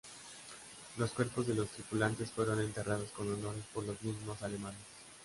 [0.97, 4.81] Los cuerpos de los tripulantes fueron enterrados con honores por los mismos alemanes.